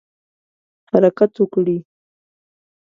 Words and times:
حرکت 0.91 1.31
وکړي. 1.41 1.77